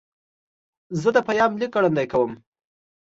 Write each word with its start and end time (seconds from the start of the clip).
زه 1.01 1.09
د 1.15 1.17
پیام 1.27 1.51
لیکل 1.61 1.73
ګړندي 1.85 2.05
کوم. 2.11 2.31